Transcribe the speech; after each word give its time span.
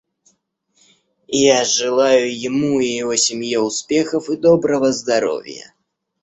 Я 1.27 1.63
желаю 1.63 2.35
ему 2.35 2.79
и 2.79 2.87
его 2.87 3.15
семье 3.15 3.59
успехов 3.59 4.31
и 4.31 4.35
доброго 4.35 4.91
здоровья. 4.91 5.75